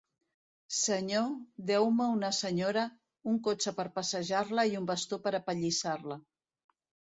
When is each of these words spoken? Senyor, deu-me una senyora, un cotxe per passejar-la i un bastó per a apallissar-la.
Senyor, 0.77 1.27
deu-me 1.71 2.07
una 2.13 2.31
senyora, 2.37 2.87
un 3.33 3.39
cotxe 3.49 3.75
per 3.81 3.87
passejar-la 4.01 4.67
i 4.73 4.77
un 4.83 4.91
bastó 4.93 5.23
per 5.29 5.37
a 5.37 5.43
apallissar-la. 5.45 6.21